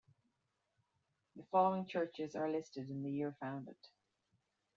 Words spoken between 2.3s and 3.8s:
are listed in the year founded.